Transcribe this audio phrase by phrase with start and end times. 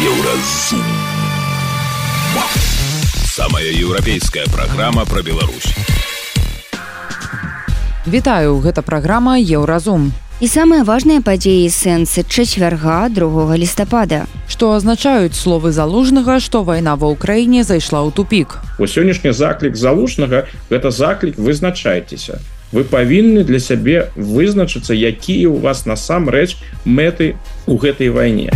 [0.00, 0.80] еўразум
[3.24, 5.74] самая еўрапейская праграма про Беларусь.
[8.06, 14.24] Вітаю гэта праграма еўразум і самыя важныя падзеі сэнсы чацвярга 2 лістапада.
[14.48, 18.56] Што азначаюць словы залужнага што вайна ва ўкраіне зайшла ў тупік.
[18.80, 22.40] У сённяшні заклік залужнага гэта заклік вызначайцеся
[22.72, 26.56] вы павінны для сябе вызначыцца якія у вас насамрэч
[26.86, 27.34] мэты
[27.66, 28.54] у гэтай вайне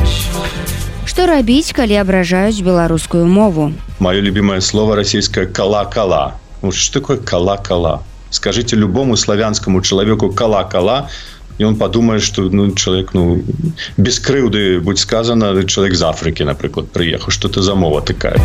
[1.07, 3.73] Што рабіць калі абражаюць беларускую мову?
[3.99, 6.41] Мое любимое слово расійская кала-кала
[6.73, 11.11] что такое кала-кала скажите любому славянскому человеку кала-кала
[11.59, 13.43] и он подумает что ну человек ну
[13.97, 18.41] без крыўды будь сказано человек из африки напрыклад приехал что-то за мова такая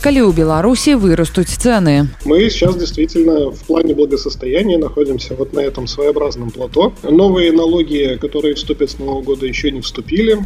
[0.00, 5.86] калі у беларуси вырастуць цены мы сейчас действительно в плане благосостояния находимся вот на этом
[5.86, 6.92] своеобразном плато.
[7.02, 10.38] Новые налоги которые вступят с нового года еще не вступили.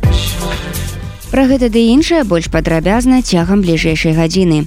[1.31, 4.67] Про гэта ды іншае больш падрабязна цягам бліжэйшай гадзіны.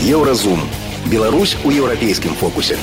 [0.00, 0.60] Еўразум.
[1.10, 2.76] Беларусь у еўрапейскім фокусе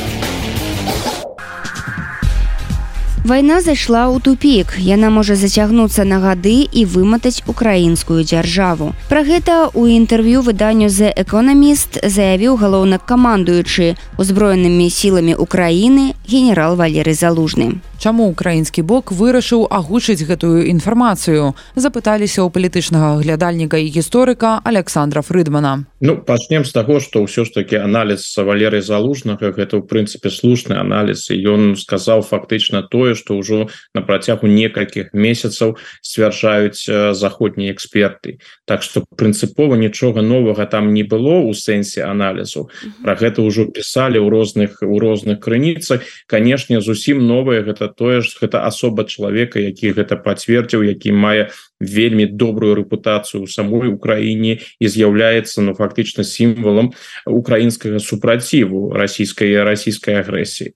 [3.25, 4.77] Вайна зайшла ў тупік.
[4.77, 8.93] Яна можа зацягнуцца на гады і выматаць украінскую дзяржаву.
[9.09, 17.17] Пра гэта ў інтэрв'ю выданню за экономіст заявіў галоўнак камандуючы узброенымі сіламі Украіны генерал Валеры
[17.17, 17.81] залужны.
[17.97, 25.87] Чаму украінскі бок вырашыў агучыць гэтую інфармацыю запыталіся ў палітычнага глядальніка і гісторыка Александра фрыдмана
[26.05, 30.75] Ну пачнем з таго што ўсё ж таки аналіз валеры залужнага гэта ў прынцыпе слушны
[30.77, 38.39] аналіз і ён сказаў фактычна тое што ўжо на працягу некалькіх месяцаў сцвярджаюць заходнія эксперты.
[38.65, 42.67] Так што прынцыпова нічога новага там не было у сэнсе аналізу
[43.03, 48.21] про гэта ўжо пісалі ў розных у розных крыніцах канешне зусім новае гэта гэта тое
[48.21, 51.51] ж гэта асоба чалавека які гэта пацвердзіў які мае
[51.85, 56.91] вельмі добрую рэпутацыю у самой Украіне і з'яўляецца ну фактычна сімвалам
[57.25, 60.73] украінскага супраціву расійскай расійскай агрэсіі.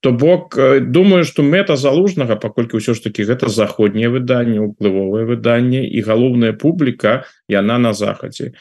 [0.00, 5.84] То бок думаю что мэта залужнага паколькі ўсё ж таки гэта заходнее выданне уплывовае выданне
[5.88, 8.52] і галоўная публіка яна на захадзе.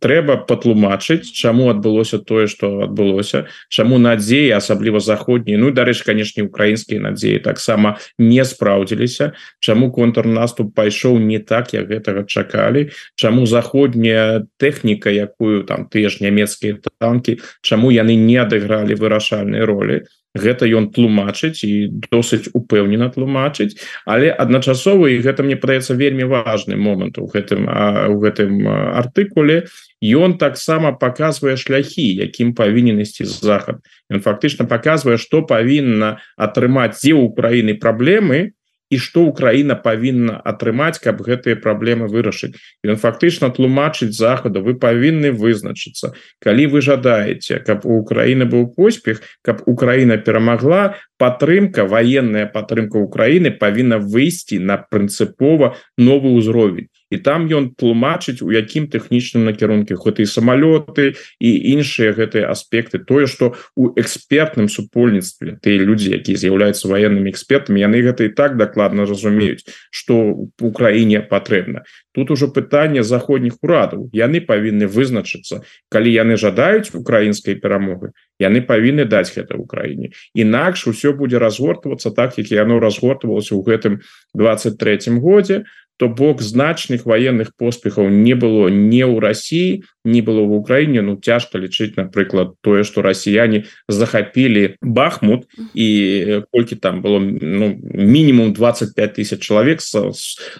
[0.00, 7.00] Трэба патлумачыць чаму адбылося тое что адбылося чаму надзеі асабліва заходні Ну дарэч канешне украінскія
[7.00, 12.90] надзеі таксама не спраўдзіліся чаму контрнаступ пайшоў не так як гэтага чакалі.
[13.16, 20.04] Чаму заходняя тэхніка якую там тыя ж нямецкія танки чаму яны не адыгралі вырашальнай ролі?
[20.36, 23.80] Гэта ён тлумачыць і досыць упэўнена тлумачыць.
[24.04, 27.64] Але адначасова і гэта мне падаецца вельмі важны момант у гэтым
[28.12, 29.66] у гэтым артыкуле
[30.04, 33.80] ён таксама показвае шляхі якім павінен ісці захад.
[34.12, 38.57] Ён фактычна показвае что павінна атрымаць дзе Украіны праблемы
[38.90, 42.56] і што Украіна павінна атрымаць каб гэтыя праблемы вырашыць.
[42.84, 46.14] Ён фактычна тлумачыць захаду вы павінны вызначыцца.
[46.40, 53.50] Калі вы жадаеце каб у Украіны быў поспех каб Украіна перамагла падтрымка военная падтрымка Украіны
[53.50, 60.26] павінна выйсці на прынцыпова новы ўзровень і там ён тлумачыць у якім тэхнічным накірунке і
[60.28, 62.98] самалёты і іншыя гэтыя аспекты.
[62.98, 68.56] Тое что у экспертным супольніцтве ты людзі якія з'яўляюцца военными экспертамі яны гэта і так
[68.56, 74.10] дакладна разумеюць что Украіне патрэбна тут ужо пытанне заходніх урадаў.
[74.12, 75.62] Яны павінны вызначыцца.
[75.88, 82.14] Калі яны жадаюць украінскай перамогы яны павінны даць гэта ў краіне інакш усё будзе разгортвацца
[82.14, 83.94] так як яно разгортвалася ў гэтым
[84.34, 85.64] 23 годзе
[85.98, 91.16] то бок значных военных поспехаў не было не ў Росіі не было в Украіне Ну
[91.16, 98.96] цяжка лічыць напрыклад тое что расіяне захапілі бахмут і колькі там было ну, мінімум 25
[99.14, 99.80] тысяч чалавек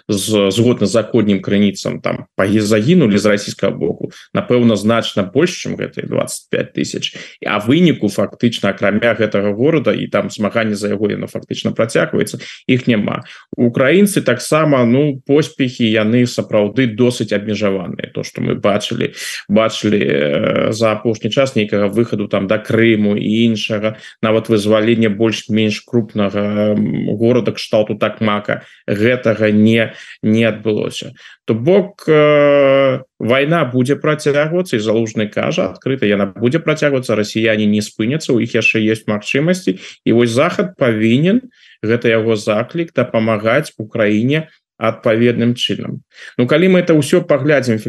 [0.07, 6.73] згодна заходнім крыніцам там пагі загінулі з расійскага боку напэўна значна больш чым гэтые 25
[6.73, 7.15] тысяч.
[7.45, 12.87] А выніку фактычна акрамя гэтага города і там змаганне за яго яно фактычна працягваецца іх
[12.87, 13.23] няма
[13.57, 18.11] украінцы таксама ну поспехи яны сапраўды досыць абмежаваныя.
[18.13, 19.13] То что мы бачылі
[19.47, 25.09] бачылі э, за апошні час нейкага выхаду там до да Крыму і іншага нават вызвалення
[25.09, 26.75] больш-менш крупнага
[27.19, 31.13] горада кшталту так мака гэтага не не адбылося.
[31.45, 37.81] То бок э, война будзе працягвацца і залужны кажа адкрыта яна будзе працягвацца расіяне не
[37.81, 39.79] спыняцца у іх яшчэ есть магчымасці.
[40.05, 41.41] І вось захад павінен
[41.81, 44.49] гэта яго заклік дапамагаць Украіне
[44.79, 46.07] адпаведным чынам.
[46.39, 47.83] Ну калі мы это ўсё паглядзім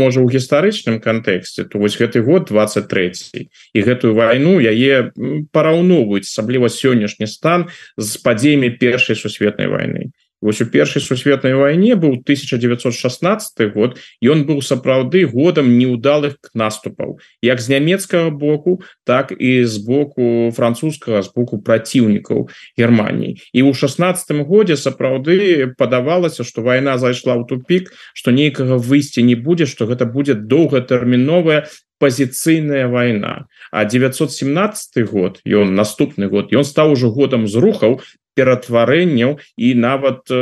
[0.00, 3.44] можа у гістарычным кантэксце то вось гэты год 23
[3.76, 5.12] і гэтую вайну яе
[5.52, 7.68] параўноўваюць асабліва сённяшні стан
[8.00, 14.62] з падзеямі першай сусветнай войны вось у першай сусветнай вайне быў 1916 год ён быў
[14.64, 21.60] сапраўды годам неудалых наступаў як з нямецкага боку так і з боку французскага з боку
[21.60, 22.48] праціўнікаў
[22.78, 29.22] Геррманії і ў 16 годзе сапраўды падавалася что вайна зайшла ў тупик что нейкага выйсця
[29.22, 31.68] не будзе что гэта будзе доўгатэрміновая
[32.00, 33.46] пазіцыйная вайна.
[33.70, 38.00] А 917 год ён наступны год ён стаў ужо годам зрухаў
[38.34, 40.38] ператварэнняў і нават э,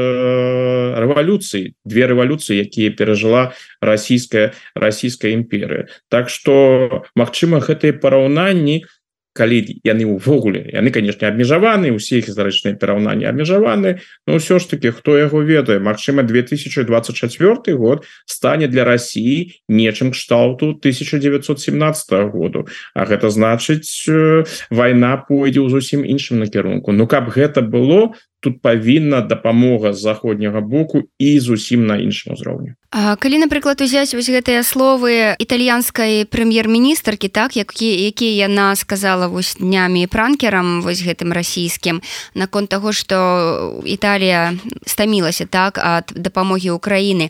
[1.01, 8.98] рэвалюцыі две рэвалюцыі якія перажыла расійская расійская імперыя Так что Мачыма гэтыя параўнанні у
[9.39, 14.91] калі яны увогуле яны конечно абмежаваны усе іх гістарычныя пераўнанні абмежаваны но ўсё ж таки
[14.91, 22.67] хто яго ведае Мачыма 2024 год стане для России нечым кшталту 1917 году.
[22.95, 28.63] А гэта значыць э, вайна пойдзе ў зусім іншым накірунку Ну каб гэта было тут
[28.63, 34.65] павінна дапамога з заходняга боку і зусім на іншым узроўню калі напрыклад узяць вось гэтыя
[34.65, 42.01] словы італьянскай прэм'ер-міністркі так які які яна сказала вось днямі пранкерам вось гэтым расійскім
[42.33, 44.57] наконт таго што Італія
[44.87, 47.29] стамілася так ад дапамогі Украіны.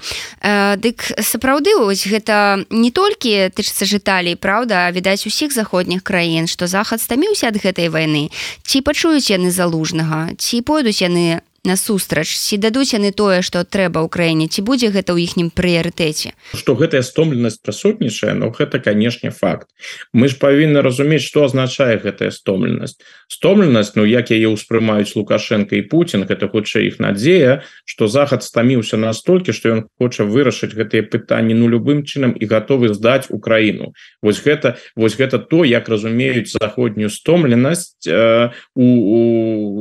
[0.78, 7.02] Дык сапраўды вось гэта не толькі тычыцца жыталей Праўда відаць усіх заходніх краін што захад
[7.02, 8.30] стаміўся ад гэтай вайны.
[8.62, 12.30] Ці пачуюць яны залужнага ці пойдуць яны насустрач.
[12.36, 16.34] Ці дадуць яны тое што трэба ў краіне ці будзе гэта ў іхнім прыярытэце?
[16.54, 19.68] Что гэтая стомленасць прысутнічае но гэта канешне факт.
[20.12, 25.86] Мы ж павінны разумець что означае гэтая стомленасць стомленасць Ну як яе ўспрымаюць лукашенко і
[25.86, 31.54] Путін гэта хутчэй іх надзея что захад стаміўся настолькі что ён хоча вырашыць гэтыя пытанні
[31.54, 33.92] ну любым чынам і готовы здаць Украіну.
[34.22, 39.20] Вось гэта вось гэта то як разумеюць заходнюю стомленасць э, у, у,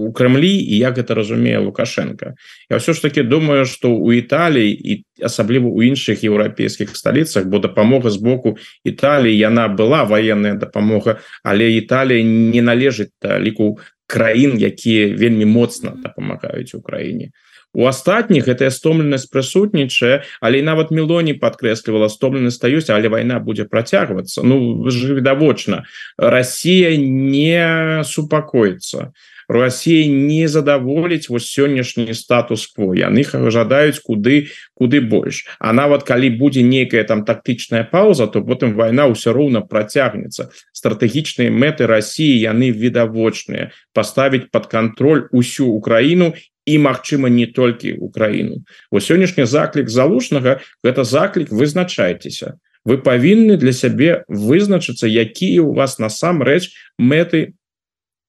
[0.07, 2.35] у Крымлі і як гэта разумею лукашенко.
[2.69, 7.59] Я все ж таки думаю что у Італіі і асабліва у іншых еўрапейскіх сталіцах бо
[7.59, 15.15] дапамога з боку Італіі яна была военная дапамога але Італія не належыць ліку краін якія
[15.15, 17.31] вельмі моцна дапамагаюць Украіне
[17.73, 24.41] у астатніх гэтая стомленасць прысутнічае але нават мелоні подкрэслівала стомленасць стаюсь але вайна будзе працягвацца
[24.43, 25.83] Ну ж відавочна
[26.17, 29.11] Россия не супакоіцца
[29.49, 36.29] у Россия не задаволіць вось сённяшні статус-кво яны жадаюць куды куды больш А нават калі
[36.35, 42.71] будзе нейкая там тактычная пауза то потым вайна ўсё роўна працягнецца стратэгічныя мэты России яны
[42.71, 46.33] відавочныя поставить под контроль усю Украіну
[46.65, 53.71] і Мачыма не толькі Украіну у сённяшні заклік залужнага гэта заклік вызначайцеся вы павінны для
[53.71, 57.55] сябе вызначыцца якія у вас насамрэч мэты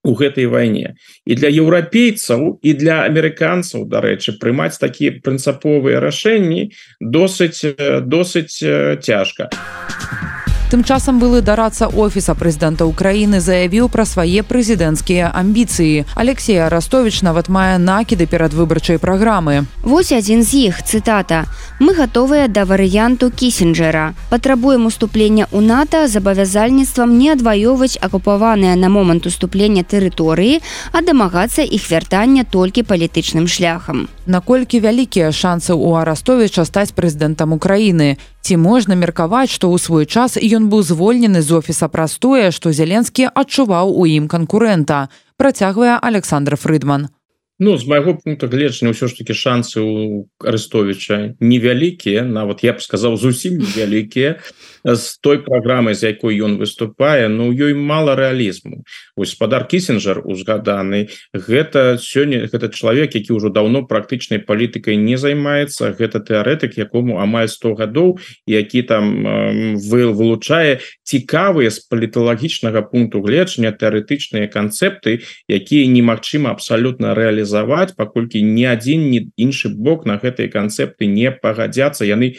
[0.08, 0.96] у гэтай вайне.
[1.28, 7.60] І для еўрапейцаў і для амерыканцаў дарэчы прымаць такія прынцыповыя рашэнні досыць
[8.08, 8.56] досыць
[9.04, 9.52] цяжка.
[9.52, 10.37] а
[10.68, 16.04] Тым часам былы дарацца офіса прэзідэнта Украіны заявіў пра свае прэзідэнцкія амбіцыі.
[16.12, 19.64] Алексея Растовіч нават мае накіды перад выбарчай праграмы.
[19.80, 21.48] Вось адзін з іх цытата.
[21.80, 24.12] Мы гатовыя да варыянту кісенджера.
[24.28, 30.60] Патрабуем уступлення ў НАТО з абавязальніцтвам не адваёўваць акупаваныя на момант уступлення тэрыторыі,
[30.92, 34.12] а дамагацца іх вяртання толькі палітычным шляхам.
[34.28, 38.20] Наколькі вялікія шансы ў Арастовіча стаць прэзідэнтам Украіны.
[38.48, 43.28] Ці можна меркаваць, што ў свой час ён быў звольнены з офіса прастое, што зяленскі
[43.28, 47.12] адчуваў у ім канкурэнта, працягвае Александр Фрыдман.
[47.60, 52.80] Ну з майго пункта гледжання ўсё ж таки шансы у арестовича невялікія нават я б
[52.80, 54.40] сказаў зусім невялікія
[54.84, 58.84] з той праграмай з якой ён выступае Ну ёй мало рэалізму.
[59.16, 66.20] Гаспадар кісенджер узгаданы гэта сёння гэта чалавек які ўжо давно практычнай палітыкай не займаецца гэта
[66.20, 74.46] тэарэтык якому амаль 100 гадоў які там вы вылучае цікавыя з паліталагічнага пункту гледжання тэарэтычныя
[74.48, 81.30] канцэпты якія немагчыма абсалютна рэалізаваць паколькі ні адзін ні іншы бок на гэтыя канцэпты не
[81.30, 82.04] пагадзяцца.
[82.04, 82.36] Яны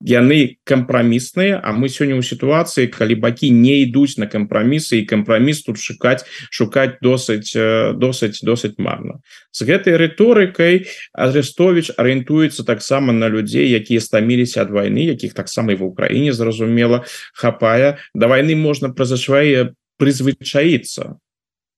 [0.00, 5.62] яны кампрамісныя А мы сёння ў сітуацыі калі бакі не ідуць на кампрамісы і кампраміс
[5.62, 7.52] тут шукаць шукаць досыць
[7.96, 9.20] досыць досыць марна
[9.52, 15.80] з гэтай рыторыкай Арестович арыентуецца таксама на людзей якія стаміліся ад вайны якіх таксама і
[15.80, 17.04] в Украіне зразумела
[17.34, 21.20] хапае да вайны можна праз свае прызвычаіцца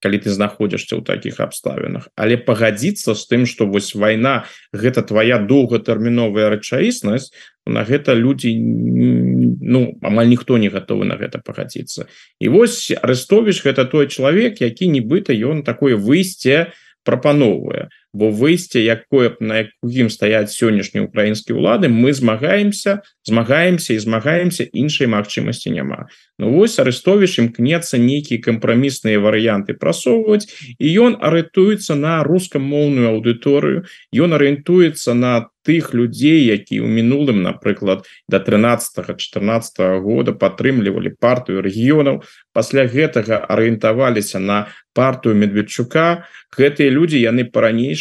[0.02, 2.10] калі ты знаходзішся ў таких абставінах.
[2.18, 4.44] Але пагадзіцца з тым что вось вайна
[4.74, 7.30] гэта твоя доўгатэрміновая рэчаіснасць
[7.64, 12.10] на гэта людзі ну амаль ніхто не готовы на гэта пагадзіцца.
[12.42, 16.74] І вось арестовіш гэта той чалавек які нібыта ён такое выйсце
[17.06, 24.68] прапановвае бо выйсце якое на якім стаяць сённяшнія украінскія ўлады мы змагаемся змагаемся і змагаемся
[24.72, 26.08] іншай магчымасці няма
[26.42, 34.34] Ну вось арестовіш імкнецца нейкія кампрамісныя варыянты прасоўваць і ён арыентуецца на рускамоўную аўдыторыю ён
[34.34, 42.26] арыентуецца на тых людзей які ў мінулым напрыклад до 13 14 года падтрымлівалі партыю рэгіёнаў
[42.52, 46.26] пасля гэтага арыентаваліся на партыю медведчука.
[46.52, 47.44] Гэтыя люди яны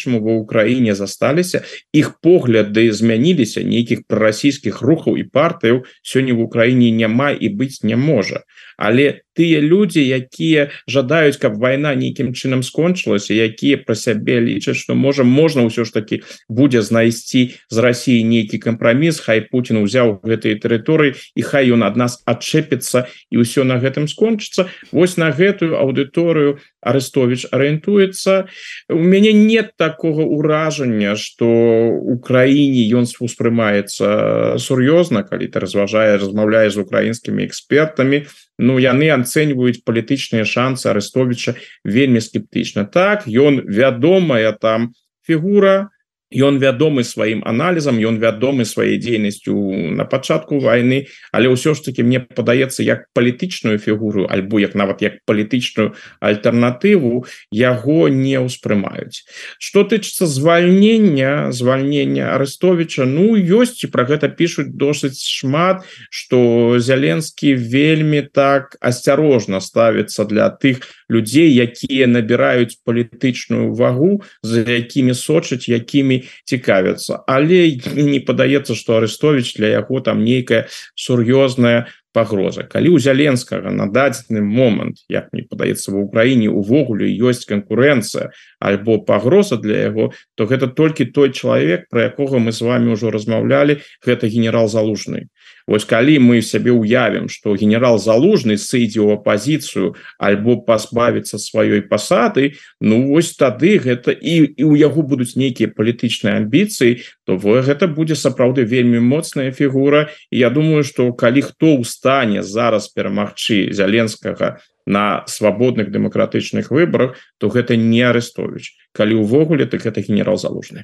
[0.02, 6.92] по-ранейшаму ва ўкраіне засталіся іх погляды змяніліся нейкіх прарасійскіх рухаў і партыяў сёння в Украіне
[6.92, 8.44] няма і быць не можа
[8.82, 14.98] але тыя люди якія жадаюць каб вайна нейкім чынам скончылася якія про сябе лічаць что
[14.98, 20.58] можа можна ўсё ж таки будзе знайсці з России нейкі кампраміс Хай Путін узяў гэтые
[20.60, 24.68] тэрыторыі і хай ён ад нас адчэпіцца і ўсё на гэтым скончыцца.
[24.92, 28.50] Вось на гэтую аўдыторыю арестович арыентуецца.
[28.90, 31.48] У мяне нет такого ўражання что
[31.92, 38.26] Украіне ён успрымаецца сур'ёзна калі ты разважае размаўляе з украінскімі экспертамі
[38.62, 42.86] Ну яны ацэньваюць палітычныя шансы арестовича вельмі скептычна.
[42.86, 44.94] Так ён вядомая там
[45.26, 45.91] фігура
[46.32, 49.54] ён вядомы сваім аналізам ён вядомы сваёй дзейнасцю
[49.92, 51.12] на пачатку войны.
[51.32, 57.28] Але ўсё ж таки мне падаецца як палітычную фігуру альбо як нават як палітычную альтэрнатыву
[57.52, 59.28] яго не ўспрымаюць.
[59.60, 67.56] Что тычыцца звальнення звальнення арестовича Ну ёсць і про гэта пишутць досыць шмат что зяленскі
[67.60, 76.24] вельмі так асцярожна ставіцца для тых людзей якія набіраюць палітычную вагу за якімі сочаць якімі
[76.48, 77.20] цікавяцца.
[77.28, 82.64] Але не падаецца что арестович для яго там нейкая сур'ёзная пагроза.
[82.64, 89.00] Калі у зяленскага на дадзены момант як мне падаецца в Украіне увогуле ёсць конкуренцыя альбо
[89.00, 93.80] пагроза для яго то гэта толькі той чалавек про якога мы с вами ўжо размаўлялі
[94.04, 95.32] гэта генерал залужны
[95.68, 102.58] Вось калі мы сябе уявім что генерал залужны сыдзе ў апозіцыю альбо пазбавіцца сваёй пасады
[102.82, 107.88] Ну вось тады гэта і і у яго будуць нейкія палітычныя амбіцыі то вы гэта
[107.88, 110.10] будзе сапраўды вельмі моцная фігура.
[110.32, 117.50] Я думаю что калі хто ў стане зараз перамагчы зяленскага на свабодных дэмакратычных выборах то
[117.50, 120.84] гэта не арестович калі увогуле так это генерал залужны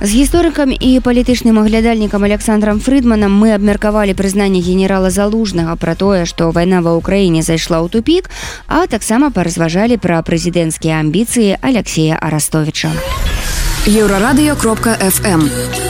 [0.00, 6.50] з гісторыкам і палітычным аглядальнікам александром фрыдманам мы абмеркавалі прызнанне генерала залужнага пра тое што
[6.54, 8.30] вайна ва ўкраіне зайшла ў тупік
[8.70, 12.94] а таксама паразважалі пра прэзідэнцкія амбіцыі алексея арастовича
[13.90, 15.88] еўрарадыё кропка фм у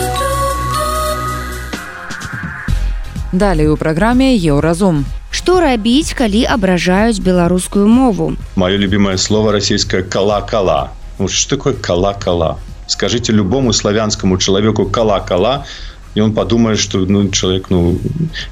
[3.31, 5.05] Далей у праграме еўразум.
[5.29, 8.33] Што рабіць, калі абражаюць беларускую мову?
[8.57, 10.89] Маё любимое слово расійскае кала-кала.
[11.19, 12.57] Ну, что такое кала-кала?
[12.89, 15.65] Скажите любому славянскому человеку кала-кала,
[16.15, 17.99] и он подумает, что ну, человек, ну,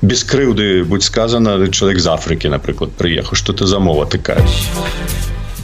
[0.02, 3.36] без крыўды, будь сказано, человек из Африки, например, приехал.
[3.36, 4.46] Что это за мова такая?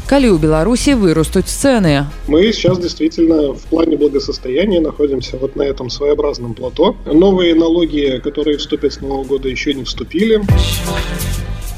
[0.03, 5.89] калі ў беларуси вырастуць цены мы сейчас действительно в плане благосостояния находимся вот на этом
[5.89, 10.43] своеобразном плато новые налоги которые вступят с нового года еще не вступили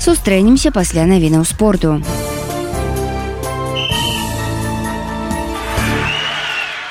[0.02, 2.02] сустрэнемся пасля навінаў спорту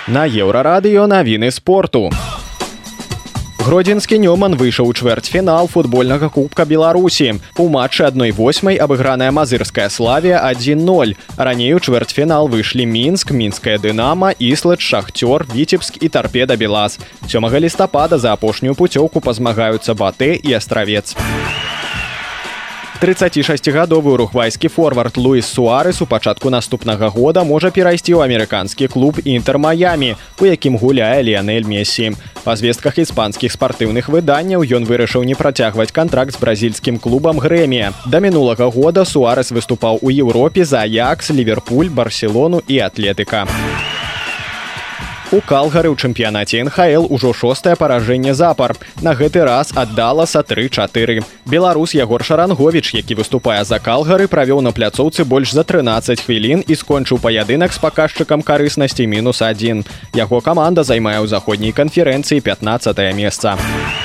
[0.07, 2.11] на еўрарадыё навіны спорту.
[3.65, 7.41] Гродзенскі нёман выйшаў у чвэрцьфінал футбольнага кубка беларусі.
[7.57, 14.37] У матчы адной восьмай абыграная мазырская славе 10 раней у чвэрцьфінал выйшлі мінск мінская дынама
[14.37, 21.17] іслад шахцёр віцебск і тарпеда белаз сёмага лістапада за апошнюю пуцёўку пазмагаюцца баты і астравец
[23.05, 30.17] 36гадовы уругвайскі форвард Луіс Суарес у пачатку наступнага года можа перайсці ў амерыканскі клуб інтэрмаямі,
[30.41, 32.17] у якім гуляе Леонель Месі.
[32.49, 37.93] Па звестках іспанскіх спартыўных выданняў ён вырашыў не працягваць кантракт з бразільскім клубам Грэмія.
[38.09, 43.45] Да мінулага года Суарес выступаў у Еўропе за Якс, Ліверпуль, барселону і атлетыка
[45.35, 48.79] у калгары ў чэмпіянаце нхл ужо шостае паражэнне запар.
[49.03, 55.27] На гэты раз аддаласа три-4 беларус ягор шарангович які выступае за калгары правёў на пляцоўцы
[55.27, 59.83] больш за 13 хвілін і скончыў паядынак з паказчыкам карыснасці мінус один
[60.15, 63.59] яго каманда займае ў заходняй канферэнцыі 15 месца.
[63.59, 64.04] у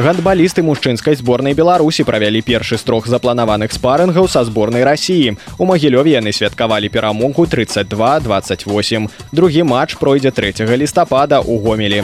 [0.00, 6.16] гандбалісты мужчынскай зборнай беларусі правялі першы з трох запланаваных спарынгаў са зборнай рассіі у магілёве
[6.16, 12.00] яны святкавалі перамогу 32 28 другі матч пройдзе 3 лістапада ў гомелі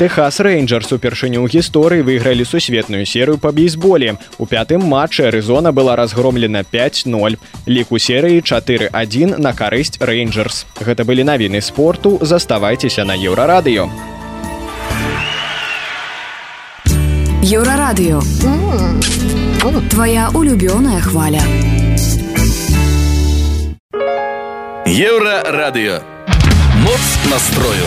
[0.00, 4.16] Техас Рейнджерс упершыню ў гісторыі выйгралі сусветную серыю па бейсболе.
[4.40, 7.36] У пятым матчы Арызона была разгромлена 5-0.
[7.68, 10.64] Лік у серыі 4-1 на карысць Рейнджерс.
[10.80, 13.92] Гэта былі навіны спорту, заставайцеся на еўрарадыё.
[17.42, 18.20] Еўрарадыё.
[19.90, 21.42] Твая улюбёная хваля.
[24.84, 26.02] Еўрарадыё.
[26.84, 27.86] Моц настрою.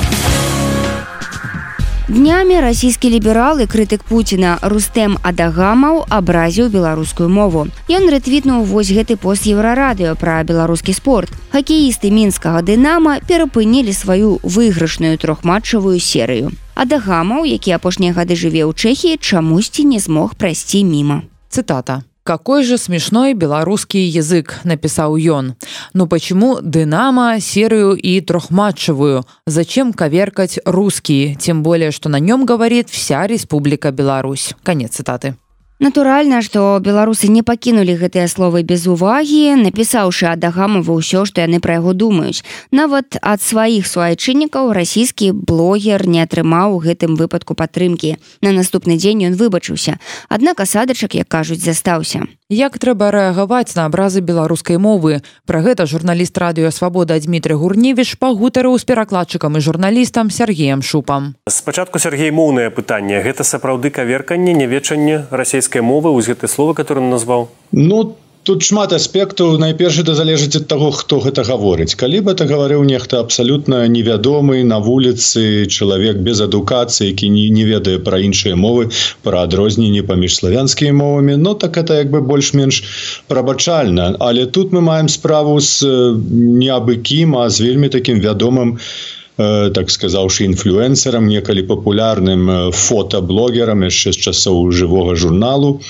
[2.08, 7.72] Днямі расійскі ліберал і крытык Пуціна Рустэм Адагамаў абразіў беларускую мову.
[7.88, 11.32] Ён рэтвітнуў вось гэты пост еўрарадыё пра беларускі спорт.
[11.56, 16.52] Хакеісты мінскага дынама перапынілі сваю выйгрышную трохматчавую серыю.
[16.76, 21.24] Адагамаў, які апошнія гады жыве ў Чэхіі, чамусьці не змог прайсці міма.
[21.48, 22.04] Цитата.
[22.24, 25.56] Какой же смешной белорусский язык, написал ён.
[25.94, 29.26] Ну почему Динамо серую и трехматчевую?
[29.46, 31.36] Зачем коверкать русские?
[31.36, 34.54] Тем более, что на нем говорит вся Республика Беларусь.
[34.64, 35.36] Конец цитаты.
[35.84, 41.76] Натуральна, што беларусы не пакінулі гэтыя словы без увагі, напісаўшы адагамова ўсё, што яны пра
[41.84, 42.40] яго думаюць.
[42.72, 48.16] Нават ад сваіх суайчыннікаў расійскі блогер не атрымаў у гэтым выпадку падтрымкі.
[48.40, 50.00] На наступны дзень ён выбачыўся.
[50.32, 52.32] Аднак асадачак, як кажуць, застаўся.
[52.54, 55.26] Як трэба рэагаваць на абразы беларускай мовы?
[55.50, 61.34] Пра гэта журналіст радыё свабода Дмітрый Гурневіч пагутарыў з перакладчыкам і журналістам Сергеем Шупам.
[61.50, 67.00] Спачатку Сергей моўнае пытанне, гэта сапраўды каверканне, нявечанне расійскай англійскай мовы вось гэты слова который
[67.00, 67.48] он назваў?
[67.72, 69.58] Ну тут шмат аспектаў.
[69.58, 71.96] Найперш это залежыць ад таго хто гэта гаворыць.
[71.96, 77.66] Калі бы это гаварыў нехта абсалютна невядомы на вуліцы чалавек без адукацыі які не не
[77.66, 78.92] ведае пра іншыя мовы
[79.24, 82.84] пра адрозненні паміж славянскімі мовамі но так это як бы больш-менш
[83.28, 84.16] прабачальна.
[84.20, 85.84] Але тут мы маем справу з
[86.30, 92.70] не абы кім а з вельмі таким вядомым у Э, так сказаўшы інфлюэнсерам некалі папулярным
[92.70, 95.82] фотаблогерам яшчэ з часоў жывога журналу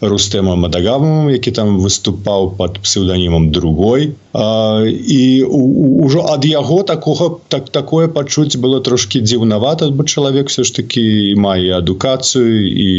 [0.00, 8.08] рустэма мадагавым які там выступаў под псевданімам другой і ўжо ад яго такога так такое
[8.08, 12.90] пачуць было трошки дзіўнавата бо чалавек все ж таки мае адукацыю і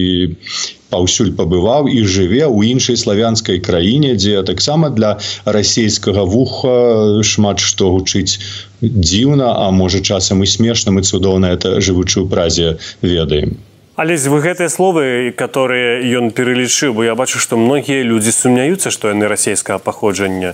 [0.89, 7.91] паўсюль пабываў і жыве ў іншай славянскай краіне дзе таксама для расійскага вуха шмат што
[7.95, 8.39] гучыць
[8.81, 13.57] дзіўна а можа часам і смешным і цудоўна это жывучую празе ведаем.
[13.97, 19.09] Але вы гэтыя словы которые ён пералічыў бо я бачу што многія людзі сумняюцца што
[19.09, 20.53] яны расійскага паходжання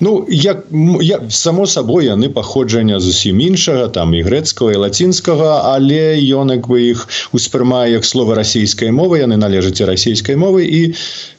[0.00, 0.64] Ну як
[1.02, 6.64] я само сабой яны паходжання зусім іншага там і грэцкага і лацінскага але ён як
[6.68, 10.80] бы іх успрымае як слова расійскай мовы яны належаць расійскай мовы і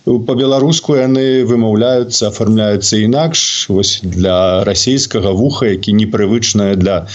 [0.05, 7.07] по-беларуску яны вымаўляюцца афармляюцца інакш вось для расійскага вуха які непрывычная для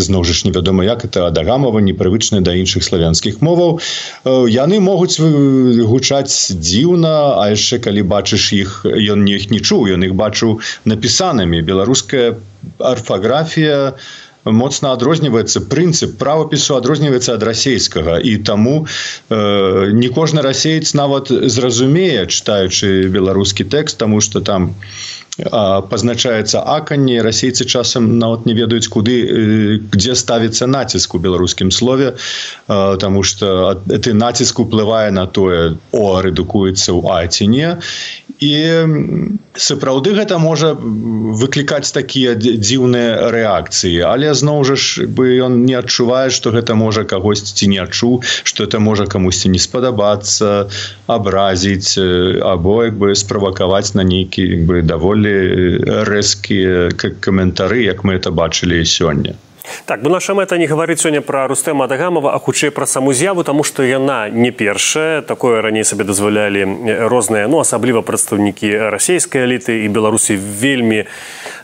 [0.00, 3.80] зноў жа ж невядома як это адагамова непрывычная да іншых славянскіх моваў.
[4.26, 10.08] Яны могуць гучаць дзіўна а яшчэ калі бачыш іх ён не іх не чуў ён
[10.08, 11.62] іх бачыў напісанымі.
[11.62, 12.34] Беларуская
[12.78, 13.94] арфаграфія
[14.44, 18.86] моцна адрозніваецца прынцып правапісу адрозніваецца ад расейскага і таму
[19.28, 24.74] э, не кожны расеец нават зразумее чытаючы беларускі тэкст тому что там
[25.90, 29.16] пазначаецца аканне расейцы часам нават не ведаюць куды
[29.92, 32.14] где ставіцца націск у беларускім слове
[32.66, 37.78] тому что ты націск уплывае на тое о рэдукуецца ў аціне
[38.40, 38.52] і
[39.56, 46.30] сапраўды гэта можа выклікаць такія дзіўныя рэакцыі але зноў жа ж бы ён не адчувае
[46.30, 50.68] что гэта можа кагосьці не адчуў что это можа камусьці не спадабацца
[51.06, 51.98] абразіць
[52.54, 56.90] або як бы справакаваць на нейкі бы даволі даволі рэзкія
[57.20, 59.34] каментары як мы это бачылі сёння
[59.86, 63.44] Так, бо наша мэта не гаварыць сёння пра Рустэма Адагамова, а хутчэй пра саму з'яву,
[63.44, 66.64] таму што яна не першая, такое раней сабе дазвалялі
[67.08, 71.06] розныя, ну асабліва прадстаўнікі расійскай эліты і Беларусі вельмі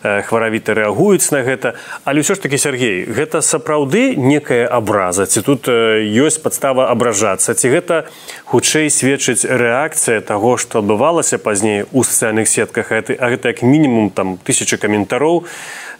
[0.03, 1.75] хваравіта рэагуюць на гэта.
[2.05, 7.66] Але ўсё ж такі Сергей, гэта сапраўды некая абраза, ці тут ёсць падстава абражацца, ці
[7.69, 8.07] гэта
[8.45, 14.38] хутчэй сведчыць рэакцыя таго, што адбывалася пазней у сацыяльных сетках, а гэта як мінімум там
[14.38, 15.45] тысячи каментароў,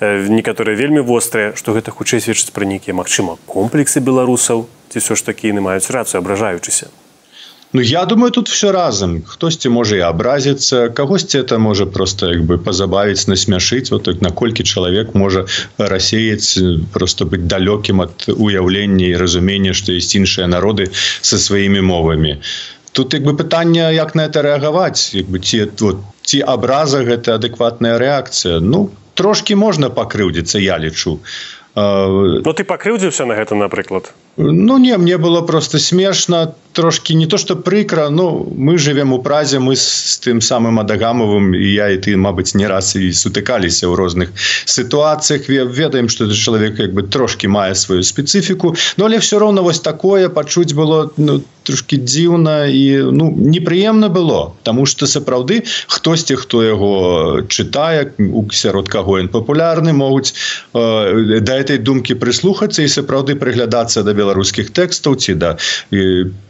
[0.01, 5.25] некаторыя вельмі вострыя што гэта хутчэй сведчыць пра нейкія магчыма комплексы беларусаў ці ўсё ж
[5.25, 6.89] такі не маюць рацыю абражаючыся.
[7.73, 9.23] Ну я думаю тут все разам.
[9.27, 13.91] Хтосьці можа і абразіцца кагосьці это можа просто як бы пазабавіць насмяшыць.
[13.91, 15.45] Вот так наколькі чалавек можа
[15.79, 16.57] рассеяць
[16.93, 20.89] просто быць далёкім ад уяўлення і разумення што ёсць іншыя народы
[21.21, 22.39] са сваімі мовамі.
[22.93, 25.13] Тут як бы пытанне як на это рэагаваць.
[25.13, 28.61] Як бы ці вот ці абраза гэта адэкватная рэакцыя?
[28.61, 31.19] Ну трошки можна пакрыўдзіцца я лічу.
[31.77, 37.39] Ну ты пакрыўдзіўся на гэта напрыклад Ну не мне было просто смешна трошки не то
[37.39, 41.97] что прыкра Ну мы живем у празе мы с тым самым адагамовым і я і
[41.97, 44.29] ты Мабыць не раз і сутыкаліся ў розных
[44.67, 49.63] сітуацыях ведаем что это чалавек як бы трошки мае сваю спецыфіку но але все роўно
[49.63, 56.37] вось такое пачуць было ну, трошки дзіўна і ну непрыемна было тому что сапраўды хтосьці
[56.37, 60.35] хто яго чытае у сярод каго ён папулярны могуць
[60.75, 65.55] э, да этой думкі прыслухацца і сапраўды прыглядацца да беларускіх тэкстаў ці да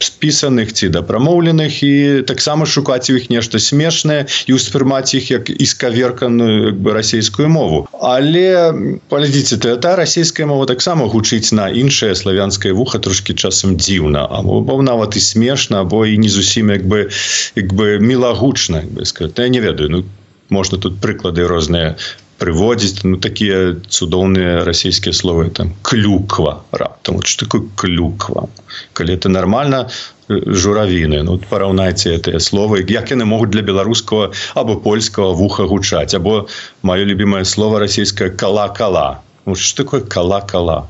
[0.01, 5.53] спісаных ці да прамоўленых і таксама шукаць у іх нешта смешнае і ўспрымаць іх як
[5.53, 7.85] іскаверканую бы расійскую мову.
[8.01, 8.73] Але
[9.13, 14.43] палядзіце ты та расійская мова таксама гучыць на іншае славянскае вуха трошки часам дзіўна а
[14.43, 17.11] бо нават і смешна або і не зусім як бы
[17.57, 20.05] як бы мілагучна бы сказать я не ведаю ну
[20.49, 21.97] можна тут прыклады розныя
[22.39, 28.49] прыводзіць ну такія цудоўныя расійскія словы там клюква раптам вот такое клюква
[28.93, 29.89] калі это нормально
[30.29, 36.47] журавіны ну параўнайце этыя словы як яны могуць для беларускага або польскага вуха гучаць або
[36.83, 40.89] маё любимое слово расійскае кала кала ну, такое кала кала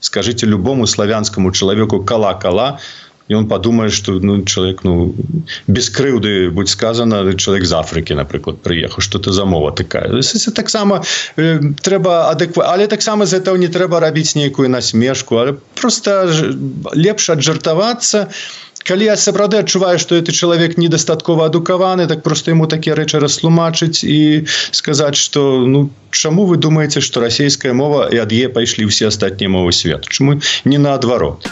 [0.00, 5.14] скажите любому славянскому чалавеку кала кала и он подумает что ну человек ну
[5.66, 10.22] без крыўды будь сказано человек з Африки напрыклад приехал что-то за мова такая.
[10.54, 11.02] Таксама
[11.36, 16.30] э, трэба адэква але таксама з этого не трэба рабіць нейкую насмешку але просто
[16.94, 18.28] лепш аджартавацца.
[18.86, 24.04] Калі я сапраўды адчуваю что это чалавек недастаткова адукаваны так просто ему такія рэчы растлумачыць
[24.06, 29.10] і сказаць что ну чаму вы думаете что расійская мова і ад е пайшлі ўсе
[29.10, 31.50] астатнія мовы свет чому не наадварот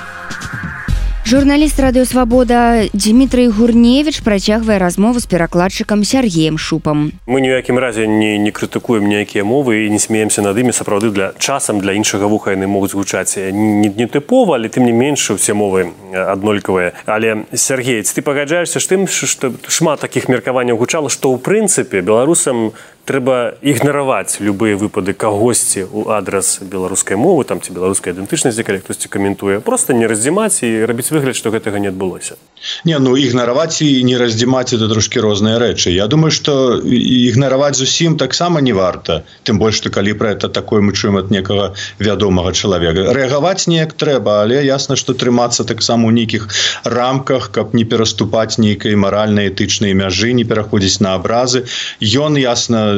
[1.25, 7.17] Журналіст радыёвабода Дмітрый Гурневіч працягвае размову з перакладчыкам Сергеем шупам.
[7.25, 10.77] Мы ні ў якім разе не, не крытыкуем ніякія мовы і не смеемся над імі
[10.77, 14.93] сапраўды для часам для іншага вуха яны могуць гучаць не, не тыпова, але тым не
[14.93, 16.93] менш усе мовы аднолькавыя.
[17.09, 22.77] Але Сергей, ты пагаджаешся з тым, што шмат такіх меркаванняў гучала, што ў прынцыпе беларусам
[23.05, 29.09] трэба ігнараваць любыя выпады кагосьці у адрас беларускай мовы там ці беларускай ідэнтычнасці калі хтосьці
[29.13, 29.61] каментуе.
[29.61, 32.41] Просто не раздзімаць і рабіць выгляд што гэтага не адбылося.
[32.89, 35.93] Не ну ігнараваць і не раздзімаць это трошки розныя рэчы.
[35.93, 40.81] Я думаю что ігнараваць зусім таксама не варта тым больш што калі пра это такое
[40.81, 43.13] мы чуем ад некага вядомага чалавека.
[43.13, 46.49] Рэагаваць неяк трэба але ясна што трымацца таксама у нейкіх
[46.85, 51.69] рамках каб не пераступаць нейкай маральна этычнай мяжы не пераходзіць на абразы.
[52.01, 52.94] Ён ясна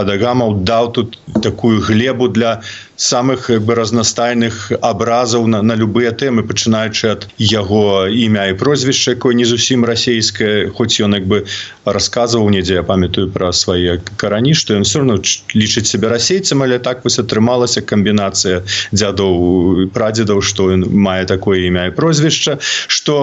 [0.00, 2.60] адагамаў даў тут такую глебу для
[2.98, 9.38] самых бы разнастайных абразаў на, на любыя тэмы пачынаючы ад яго імя і прозвішча якое
[9.38, 11.46] не зусім расійскае хоць ён як бы
[11.86, 15.22] расказваў недзе я памятаю пра свае карані што ён все равно
[15.54, 21.86] лічыць себе расейцам але так вось атрымалася камбінацыя дзядоў прадзедаў што ён мае такое імя
[21.86, 23.14] і прозвішча што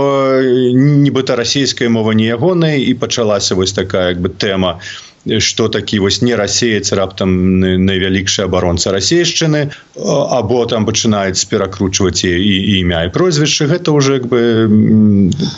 [0.71, 5.99] нібыта расійская мова не ягоная і пачалася вось такая як бы тэма у что такі
[5.99, 12.31] вось не рассеяць раптам найвялікшая абаронца расейшчыны або там пачынаюць перакручваць і
[12.79, 14.41] імя і прозвішчы гэта уже як бы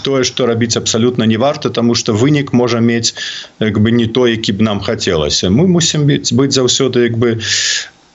[0.03, 3.13] тое что рабіць абсалютна не варта тому что вынік можа мець
[3.59, 5.49] як бы не то які б нам хацелася.
[5.49, 7.39] Мы мусім быць быць заўсёды як бы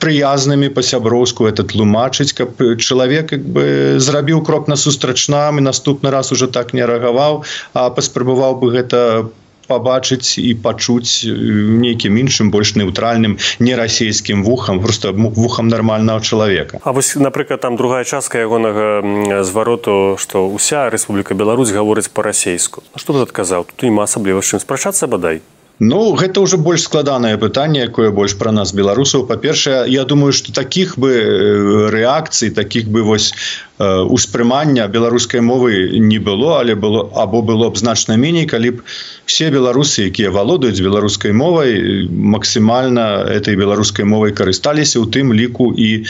[0.03, 6.31] прыязнымі па-сяброўску это тлумачыць каб чалавек як бы зрабіў крок насустрач нам і наступны раз
[6.35, 9.29] уже так не рэагаваў а паспрабаваў бы гэта
[9.67, 16.79] по побачыць і пачуць нейкім іншым больш неўтральным нерасійскім вухам просто вухам нормального чалавека.
[16.83, 23.13] А вось напрыклад там другая частка ягонага звароту что уся Рэспубліка Беларусь гаворыць по-расейску что
[23.13, 23.65] тут адказаў?
[23.65, 25.41] Тут нема асабліва чым спрачацца бадай
[25.79, 29.25] Ну гэта ўжо больш складанае пытанне якое больш пра нас беларусаў.
[29.25, 33.33] Па-першае Я думаю что таких бы рэакцый таких бы вось
[33.79, 38.83] успрымання беларускай мовы не было але было або было б значна меней калі б
[39.25, 46.05] все беларусы якія валодаюць беларускай мовай максімальна этой беларускай мовай карысталіся у тым ліку і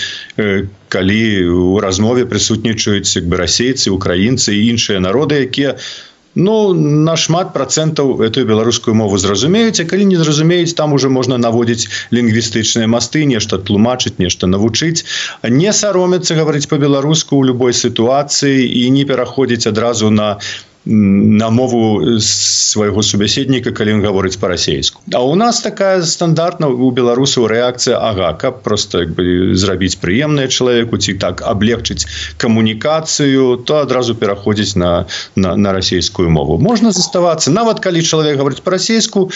[0.92, 7.54] калі у размове прысутнічаюць як бы расейцы украінцы і іншыя народы якія у Ну нашмат
[7.54, 13.26] процентаў эту беларускую мову зразумеюць а калі не зразумеюць там уже можна наводзіць лінгвістычныя масты
[13.30, 15.06] нешта тлумачыць нешта навучыць.
[15.46, 20.42] Не саромецца гаварыць по-беларуску ў любой сітуацыі і не пераходзіць адразу на
[20.86, 27.48] на мову свайго субяседніка калі ён гаворыць па-расейску А у нас такая стандартна у беларусаў
[27.48, 32.06] рэакцыя ага каб просто як бы зрабіць прыемнае чалавеку ці так аблегчыць
[32.38, 36.58] камунікацыю то адразу пераходзіць на на, на расійскую мову.
[36.58, 39.30] Можна заставацца нават калі чалавек гаворыць па-расейску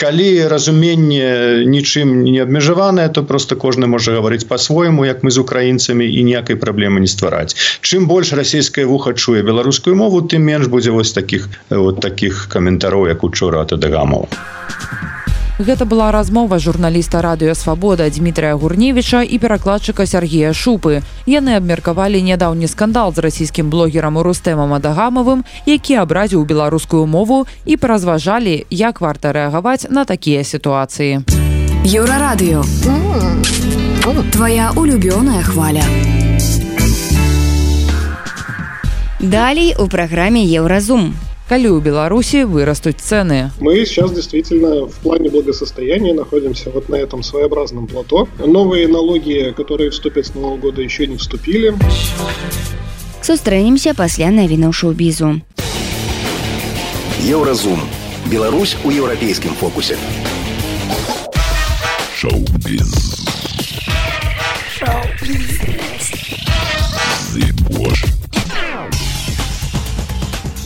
[0.00, 6.08] калі разуменне нічым не абмежаванае то просто кожны можа гаварыць по-свойму як мы з украінцамі
[6.08, 7.56] і ніякай праблемы не ствараць.
[7.84, 13.08] Чым больш расійская вуха чуе беларускую мову тым менш будзе вось таких вот таких каментароў
[13.12, 14.28] як учора ад дагамова
[15.60, 21.04] Гэта была размова журналіста радыё свабода Дмітрия гурневіча і перакладчыка Сергея шупы.
[21.28, 28.64] Яны абмеркавалі нядаўні скандал з расійскім блогерам Рустэмам Адагамавым, які абразіў беларускую мову і паразважалі,
[28.70, 31.28] як варта рэагаваць на такія сітуацыі.
[31.84, 32.64] Еўрарадыё.
[34.32, 35.84] Твая улюбёная хваля.
[39.20, 41.12] Далей у праграме Еўразум
[41.49, 47.21] калі ў беларусі вырастуць цены мы сейчас действительно в плане благосостояния находимся вот на этом
[47.21, 51.75] своеобразном плато новые налоги которые вступят с нового года еще не вступили
[53.21, 55.41] сустрэнемся пасля навінаў шоу-бізу
[57.21, 57.79] еўразум
[58.25, 59.97] Беларусь у еўрапейскім фокусе
[62.17, 63.15] шоу-біз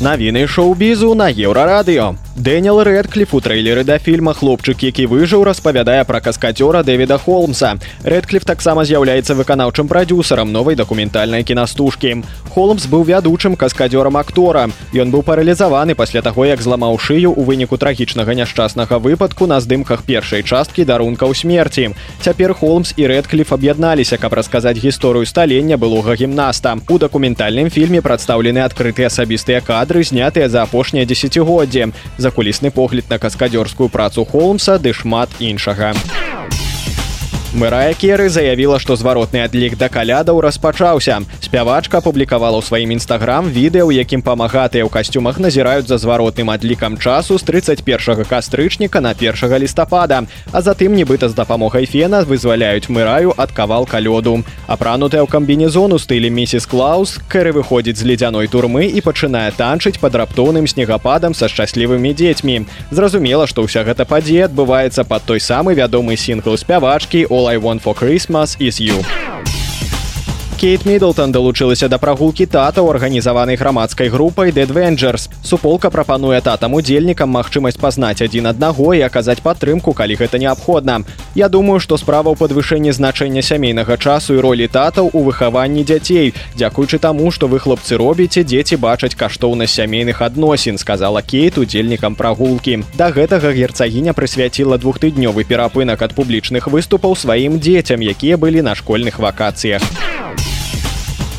[0.04, 6.18] Навіны шоу-бізу на еўрарадыё Дэніел Рэдкліф у трэйлеры да фільма хлопчык, які выжыў, распавядае пра
[6.18, 7.78] каскацёра Дэвіда Холмса.
[8.02, 12.26] Рэдкліф таксама з'яўляецца выканаўчым прадюсарам новай дакументальнай кінастужкі.
[12.50, 14.66] Холмс быў вядучым каскадзёрам актора.
[14.90, 20.02] Ён быў паралізаваны пасля таго, як зламаў шыю ў выніку трагічнага няшчаснага выпадку на здымках
[20.02, 21.94] першай часткі дарунка ў смерці.
[22.18, 26.82] Цяпер Холмс і Рэдкліф аб'ядналіся, каб расказаць гісторыю сталення былога гімнаста.
[26.90, 33.92] У дакументальным фільме прадстаўлены адкрытыя асабістыя кадры, знятыя за апошняе дзесяцігоддзе закулісны погляд на каскадёрскую
[33.92, 35.92] працу холмса ды шмат іншага.
[37.54, 41.22] Мэрая Керы заявіла, што зваротны адлік да калядаў распачаўся.
[41.38, 46.98] Спявачка апублікавала ў сваім нстаграм відэа, у якім памагатыя ў касцюмах назіраюць за зваротным адлікам
[46.98, 50.26] часу з 31 кастрычніка на 1 лістапада.
[50.50, 54.42] А затым нібыта з дапамогай фена вызваляюць мэраю ад кавалка лёду.
[54.66, 60.02] Апранутая ў камбінезон у стылі місіс Клаус, Кэры выходзіць з ледзяной турмы і пачынае танчыць
[60.02, 62.66] пад раптоўным снегападам са шчаслівымі дзецьмі.
[62.90, 67.58] Зразумела, што ўся гэта падзея адбываецца пад той самы вядомы сінгл спявачкі о All I
[67.58, 69.02] Want for Christmas is You.
[70.56, 75.26] Кейт Мідлтон далучылася да прагулкі тата ў арганізаванай грамадскай групай Дэдвенджерс.
[75.42, 81.02] Суполка прапануе татам удзельнікам магчымасць пазнаць адзін аднаго і аказаць падтрымку, калі гэта неабходна.
[81.34, 86.34] Я думаю, што справа ў падвышэнні значэння сямейнага часу і ролі татаў у выхаванні дзяцей.
[86.54, 92.84] Дзякуючы таму, што вы хлопцы робіце, дзеці бачаць каштоўнасць сямейных адносін, сказала Кейт удзельнікам прагулкі.
[92.94, 99.18] Да гэтага герцагіня прысвяціла двухтыднёвы перапынак ад публічных выступаў сваім дзецям, якія былі на школьных
[99.18, 99.82] вакацыях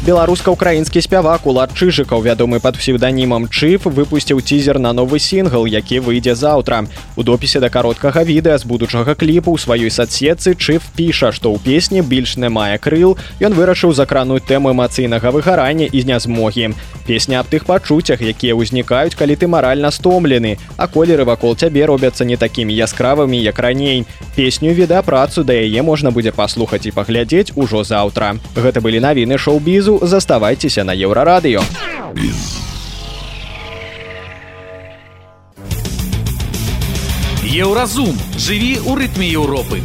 [0.05, 6.35] беларуска-украінскі спявак улад чыжыкаў вядомы пад псевданімам чыф выпусціў цізер на новы сінгл які выйдзе
[6.37, 6.85] заўтра.
[7.17, 11.57] У допісе да кароткага відэа з будучага кліпу ў сваёй садсетцы чыф піша што ў
[11.57, 13.17] песні більш не мае крыл.
[13.41, 16.77] Ён вырашыў закрануць тэму эмацыйнага выгарання і знязмогі.
[17.09, 22.29] Песня аб тых пачуццях якія ўзнікаюць калі ты маральна стомлены а колеры вакол цябе робяцца
[22.29, 24.05] не такімі яскравымі як раней.
[24.37, 28.37] Песню віда працу да яе можна будзе паслухаць і паглядзець ужо заўтра.
[28.53, 31.61] Гэта былі навіны шоу-бізу заставайцеся на еўрарадыё.
[37.55, 39.79] Еўразум жыві ў рытме Еўропы.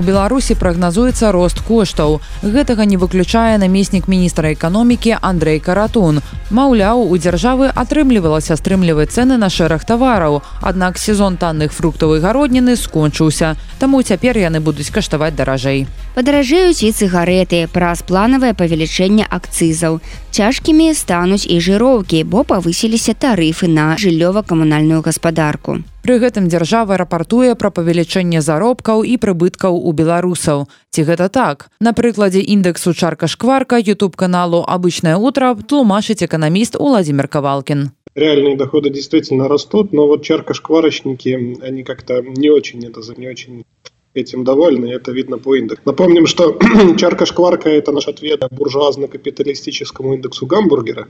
[0.00, 2.22] У беларусі прагназуецца рост коштаў.
[2.40, 6.22] Гэтага не выключае намеснік міністра эканомікі андрей каратун.
[6.48, 10.40] Маўляў у дзяржавы атрымлівалася стрымліваць цены на шэраг тавараў.
[10.64, 13.52] Аднак сезон танных фруктавай гародніны скончыўся.
[13.78, 15.84] Таму цяпер яны будуць каштаваць даражэй.
[16.16, 20.00] Падаражэюць і цыгареты праз планавае павелічэнне акцызаў.
[20.32, 27.69] Цяжкімі стануць і жыроўкі бо павысіліся тарыфы на жыллёва-камунальную гаспадарку Пры гэтым дзяржава рапартуе пра
[27.69, 30.65] павелічэнне заробкаў і прыбыткаў у беларусаў.
[30.91, 31.69] Ці гэта так?
[31.79, 37.91] На прыкладзе індексу чарка шкварка YouTube каналу обычное утро тлумашыць эканаміст Владимир Ковалкин.
[38.15, 43.63] Реальные доходы действительно растут, но вот чарка шкварочники, они как-то не очень это не очень
[44.14, 45.82] этим довольны, это видно по индексу.
[45.84, 46.58] Напомним, что
[46.98, 51.08] чарка шкварка– это наш ответ буржуазно-капиталистическому индексу гамбургера.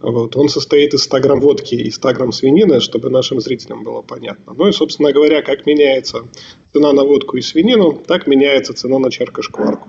[0.00, 0.36] Вот.
[0.36, 4.54] Он состоит из 100 грамм водки и 100 грамм свинины, чтобы нашим зрителям было понятно.
[4.56, 6.26] Ну и, собственно говоря, как меняется
[6.72, 9.88] цена на водку и свинину, так меняется цена на чарка шкварку.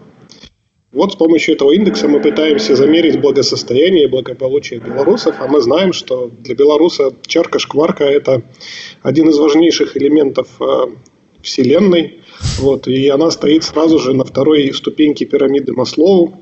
[0.92, 5.92] Вот с помощью этого индекса мы пытаемся замерить благосостояние и благополучие белорусов, а мы знаем,
[5.92, 8.44] что для белоруса чарка шкварка– это
[9.04, 10.86] один из важнейших элементов э,
[11.42, 12.22] Вселенной,
[12.60, 16.40] вот, и она стоит сразу же на второй ступеньке пирамиды Маслоу.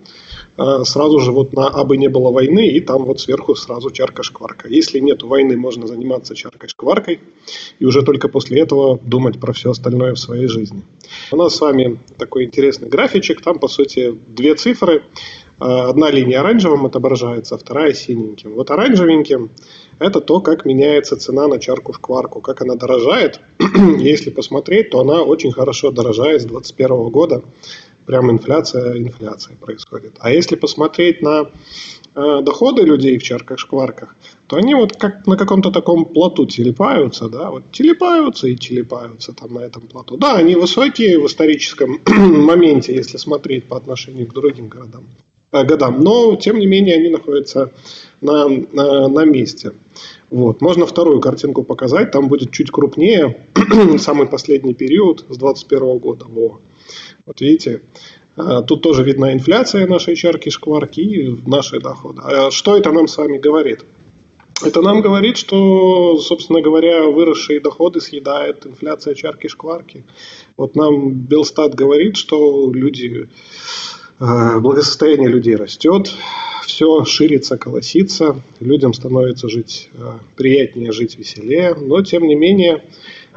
[0.56, 4.68] э, сразу же вот на «абы не было войны», и там вот сверху сразу чарка-шкварка.
[4.70, 7.20] Если нет войны, можно заниматься чаркой-шкваркой,
[7.80, 10.84] и уже только после этого думать про все остальное в своей жизни.
[11.32, 15.04] У нас с вами такой интересный графичек, там, по сути, две цифры.
[15.60, 18.54] Э, одна линия оранжевым отображается, вторая синеньким.
[18.54, 19.50] Вот оранжевеньким–
[20.00, 23.40] это то, как меняется цена на чарку-шкварку, как она дорожает.
[24.00, 27.44] Если посмотреть, то она очень хорошо дорожает с 2021 года.
[28.06, 30.18] Прям инфляция, инфляция происходит.
[30.20, 31.52] А если посмотреть на
[32.16, 37.50] э, доходы людей в чарках-шкварках, то они вот как на каком-то таком плоту телепаются, да,
[37.50, 40.18] вот телепаются и телепаются там на этом плоту.
[40.18, 45.06] Да, они высокие в историческом моменте, если смотреть по отношению к другим городам.
[45.54, 46.02] Э, годам.
[46.02, 47.72] Но, тем не менее, они находятся
[48.22, 49.74] на, на, на месте.
[50.34, 50.62] Вот.
[50.62, 52.10] Можно вторую картинку показать.
[52.10, 53.46] Там будет чуть крупнее.
[54.00, 56.26] Самый последний период с 2021 года.
[56.28, 56.60] Во.
[57.28, 57.84] Вот видите,
[58.36, 62.22] э, Тут тоже видна инфляция нашей чарки шкварки и наши доходы.
[62.24, 63.86] А что это нам с вами говорит?
[64.64, 70.04] Это нам говорит, что, собственно говоря, выросшие доходы съедает инфляция чарки шкварки.
[70.58, 73.30] Вот нам Белстат говорит, что люди
[74.60, 76.14] благосостояние людей растет,
[76.66, 82.86] все ширится, колосится, людям становится жить э, приятнее, жить веселее, но тем не менее,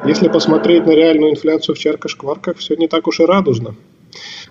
[0.05, 3.75] если посмотреть на реальную инфляцию в чарках-шкварках, все не так уж и радужно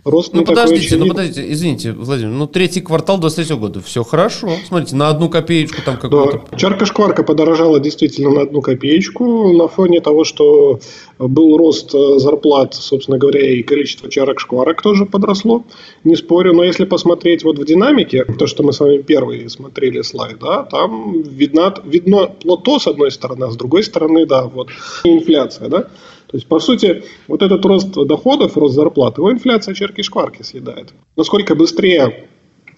[0.07, 4.49] рост ну, подождите, ну, подождите, извините, Владимир, ну, третий квартал 23 года, все хорошо.
[4.67, 6.45] Смотрите, на одну копеечку там какую-то...
[6.51, 10.79] Да, чарка-шкварка подорожала действительно на одну копеечку на фоне того, что
[11.19, 15.65] был рост э, зарплат, собственно говоря, и количество чарок-шкварок тоже подросло,
[16.05, 20.03] не спорю, но если посмотреть вот в динамике, то, что мы с вами первые смотрели
[20.03, 24.69] слайд, да, там видно, видно плато с одной стороны, а с другой стороны, да, вот
[25.05, 25.89] инфляция, да,
[26.27, 30.93] то есть, по сути, вот этот рост доходов, рост зарплат, его инфляция черки-шкварки съедает.
[31.17, 32.29] Насколько быстрее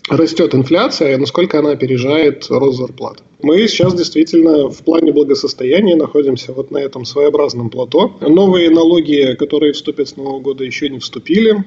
[0.09, 3.23] растет инфляция, насколько она опережает рост зарплат.
[3.43, 8.17] Мы сейчас действительно в плане благосостояния находимся вот на этом своеобразном плато.
[8.21, 11.65] Новые налоги, которые вступят с Нового года, еще не вступили.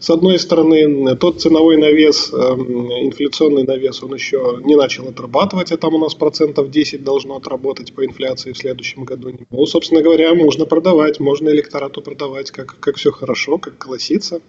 [0.00, 5.76] С одной стороны, тот ценовой навес, эм, инфляционный навес, он еще не начал отрабатывать, а
[5.76, 9.30] там у нас процентов 10 должно отработать по инфляции в следующем году.
[9.50, 14.40] Ну, собственно говоря, можно продавать, можно электорату продавать, как, как все хорошо, как колосится.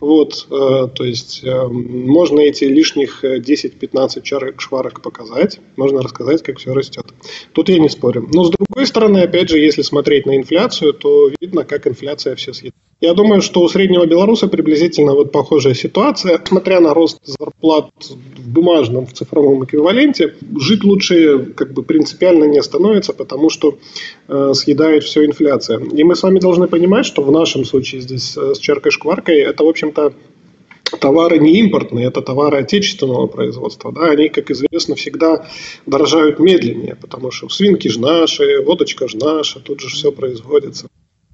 [0.00, 6.58] Вот, э, то есть, эм, можно эти лишних 10-15 чарок шварок показать, можно рассказать, как
[6.58, 7.06] все растет.
[7.54, 8.28] Тут я не спорю.
[8.34, 12.52] Но с другой стороны, опять же, если смотреть на инфляцию, то видно, как инфляция все
[12.52, 12.74] съедает.
[13.00, 16.40] Я думаю, что у среднего белоруса приблизительно вот похожая ситуация.
[16.46, 22.62] Смотря на рост зарплат в бумажном, в цифровом эквиваленте, жить лучше как бы принципиально не
[22.62, 23.78] становится, потому что
[24.28, 25.78] э, съедает все инфляция.
[25.78, 29.64] И мы с вами должны понимать, что в нашем случае здесь э, с черкой-шкваркой это,
[29.64, 30.12] в общем-то,
[30.98, 33.92] товары не импортные, это товары отечественного производства.
[33.92, 35.46] Да, они, как известно, всегда
[35.86, 40.88] дорожают медленнее, потому что свинки же наши, водочка же наша, тут же все производится.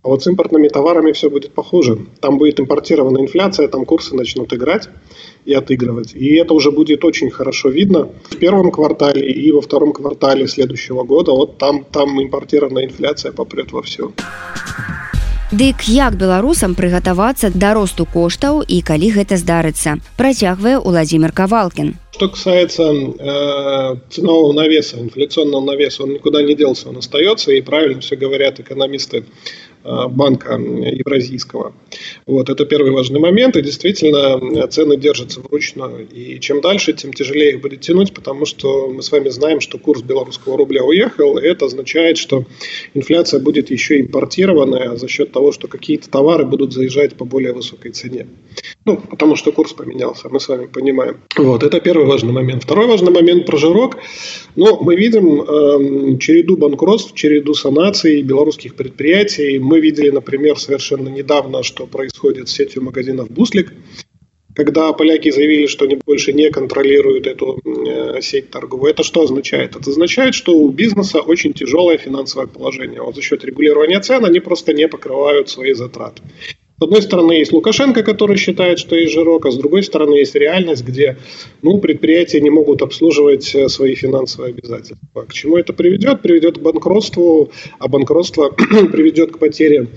[0.06, 2.08] А вот с импортными товарами все будет похоже.
[2.22, 4.90] Там будет импортированная инфляция, там курсы начнут играть
[5.46, 6.16] и отыгрывать.
[6.16, 11.04] И это уже будет очень хорошо видно в первом квартале и во втором квартале следующего
[11.04, 11.34] года.
[11.34, 14.12] Вот там, там импортированная инфляция попрет во все.
[15.52, 22.30] Дык як беларусам прыгатавацца да росту коштаў і калі гэта здарыцца працягвае Владимир кавалкин что
[22.30, 28.16] касается э, ценового навеса инфляционного навеса он никуда не делся он остается и правильно все
[28.16, 29.65] говорят экономисты Э,
[30.09, 31.73] банка евразийского.
[32.27, 33.57] Вот, это первый важный момент.
[33.57, 36.09] И действительно, э, цены держатся вручную.
[36.09, 39.79] И чем дальше, тем тяжелее их будет тянуть, потому что мы с вами знаем, что
[39.79, 41.39] курс белорусского рубля уехал.
[41.39, 42.45] И это означает, что
[42.95, 47.93] инфляция будет еще импортированная за счет того, что какие-то товары будут заезжать по более высокой
[47.93, 48.27] цене.
[48.87, 51.17] Ну, потому что курс поменялся, мы с вами понимаем.
[51.37, 52.63] Вот, это первый важный момент.
[52.63, 53.97] Второй важный момент про жирок.
[54.55, 59.59] Ну, мы видим э, череду банкротств, череду санаций белорусских предприятий.
[59.59, 63.73] Мы видели, например, совершенно недавно, что происходит с сетью магазинов «Буслик»,
[64.55, 68.93] когда поляки заявили, что они больше не контролируют эту э, сеть торговую.
[68.93, 69.75] Это что означает?
[69.75, 73.03] Это означает, что у бизнеса очень тяжелое финансовое положение.
[73.03, 76.23] Вот за счет регулирования цен они просто не покрывают свои затраты.
[76.79, 80.35] С одной стороны, есть Лукашенко, который считает, что есть жирок, а с другой стороны, есть
[80.35, 81.17] реальность, где
[81.63, 85.23] ну, предприятия не могут обслуживать э, свои финансовые обязательства.
[85.23, 86.21] К чему это приведет?
[86.21, 88.49] Приведет к банкротству, а банкротство
[88.93, 89.89] приведет к потере,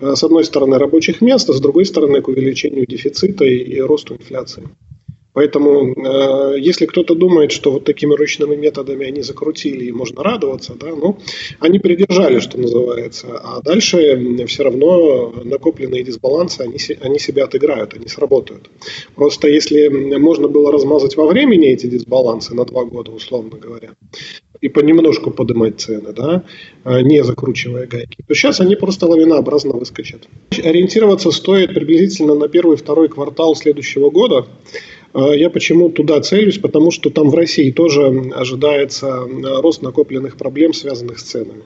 [0.00, 3.80] э, с одной стороны, рабочих мест, а с другой стороны, к увеличению дефицита и, и
[3.82, 4.64] росту инфляции.
[5.34, 10.74] Поэтому, э, если кто-то думает, что вот такими ручными методами они закрутили и можно радоваться,
[10.78, 11.18] да, ну,
[11.58, 13.40] они придержали, что называется.
[13.42, 18.70] А дальше все равно накопленные дисбалансы, они, они себя отыграют, они сработают.
[19.14, 23.90] Просто если можно было размазать во времени эти дисбалансы на два года, условно говоря,
[24.60, 26.44] и понемножку поднимать цены, да,
[26.84, 30.28] а не закручивая гайки, то сейчас они просто лавинообразно выскочат.
[30.50, 34.46] Ориентироваться стоит приблизительно на первый-второй квартал следующего года.
[35.14, 36.58] А я почему туда целюсь?
[36.58, 39.28] Потому что там в России тоже ожидается
[39.60, 41.62] рост накопленных проблем, связанных с ценами.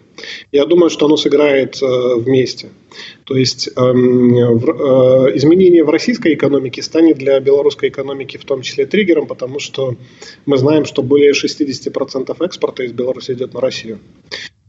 [0.53, 2.71] Я думаю, что оно сыграет э, вместе.
[3.25, 8.87] То есть эм, э, изменение в российской экономике станет для белорусской экономики в том числе
[8.87, 9.95] триггером, потому что
[10.45, 14.01] мы знаем, что более 60% экспорта из Беларуси идет на Россию.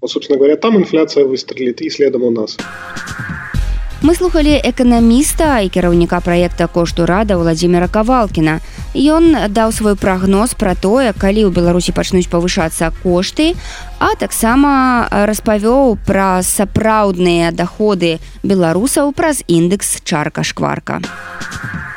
[0.02, 2.58] Вот, собственно говоря, там инфляция выстрелит и следом у нас.
[4.02, 8.60] Мы слухали эканаміста і кіраўніка праекта кошту рада владимира кавалкіна.
[8.94, 13.58] Ён даў свой прагноз пра тое калі ў беларусі пачнуць павышацца кошты
[13.98, 21.97] а таксама распавёў пра сапраўдныя даходы беларусаў праз індекс чарка шкварка а